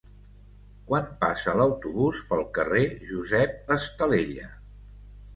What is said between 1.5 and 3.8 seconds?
l'autobús pel carrer Josep